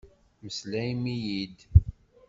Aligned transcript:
Meslayem-iyi-d! 0.43 1.57